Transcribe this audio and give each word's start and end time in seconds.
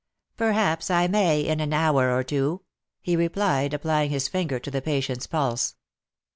"Perhaps 0.35 0.89
I 0.89 1.05
may, 1.05 1.41
in 1.41 1.59
an 1.59 1.73
hour 1.73 2.11
or 2.11 2.23
two," 2.23 2.63
he 3.01 3.15
replied, 3.15 3.71
applying 3.71 4.09
his 4.09 4.33
ringer 4.33 4.57
to 4.57 4.71
the 4.71 4.81
patient's 4.81 5.27
pulse. 5.27 5.75